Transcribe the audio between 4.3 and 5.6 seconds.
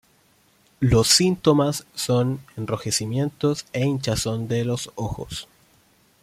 de los ojos.